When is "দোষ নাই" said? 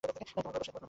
0.55-0.79